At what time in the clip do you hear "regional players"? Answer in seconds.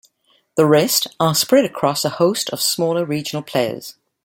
3.05-3.97